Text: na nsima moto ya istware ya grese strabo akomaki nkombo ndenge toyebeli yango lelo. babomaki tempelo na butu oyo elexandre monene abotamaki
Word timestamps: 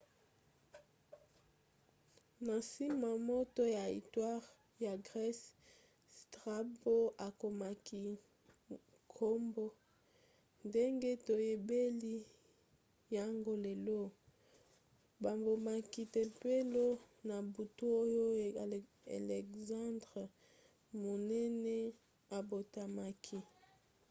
na 2.45 2.55
nsima 2.63 3.09
moto 3.29 3.61
ya 3.77 3.83
istware 3.99 4.45
ya 4.85 4.93
grese 5.05 5.47
strabo 6.17 6.95
akomaki 7.27 8.03
nkombo 9.05 9.65
ndenge 10.67 11.11
toyebeli 11.25 12.15
yango 13.17 13.53
lelo. 13.65 14.01
babomaki 15.23 16.01
tempelo 16.13 16.85
na 17.27 17.35
butu 17.53 17.85
oyo 18.01 18.23
elexandre 19.25 20.23
monene 21.01 21.75
abotamaki 22.37 23.39